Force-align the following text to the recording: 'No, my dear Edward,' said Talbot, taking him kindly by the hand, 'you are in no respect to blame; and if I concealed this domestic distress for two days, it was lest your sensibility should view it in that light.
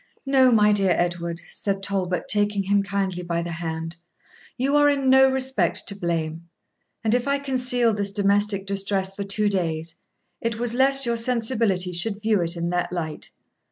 'No, 0.25 0.51
my 0.51 0.73
dear 0.73 0.95
Edward,' 0.97 1.41
said 1.51 1.83
Talbot, 1.83 2.23
taking 2.27 2.63
him 2.63 2.81
kindly 2.81 3.21
by 3.21 3.43
the 3.43 3.51
hand, 3.51 3.97
'you 4.57 4.75
are 4.75 4.89
in 4.89 5.11
no 5.11 5.29
respect 5.29 5.87
to 5.87 5.95
blame; 5.95 6.49
and 7.03 7.13
if 7.13 7.27
I 7.27 7.37
concealed 7.37 7.97
this 7.97 8.11
domestic 8.11 8.65
distress 8.65 9.13
for 9.15 9.23
two 9.23 9.47
days, 9.47 9.95
it 10.41 10.57
was 10.57 10.73
lest 10.73 11.05
your 11.05 11.17
sensibility 11.17 11.93
should 11.93 12.23
view 12.23 12.41
it 12.41 12.55
in 12.57 12.71
that 12.71 12.91
light. 12.91 13.29